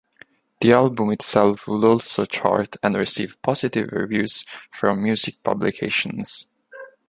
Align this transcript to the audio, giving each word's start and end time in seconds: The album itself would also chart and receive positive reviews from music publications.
The 0.61 0.71
album 0.73 1.11
itself 1.11 1.67
would 1.67 1.83
also 1.85 2.25
chart 2.25 2.75
and 2.81 2.95
receive 2.97 3.39
positive 3.43 3.89
reviews 3.91 4.41
from 4.71 5.03
music 5.03 5.43
publications. 5.43 6.47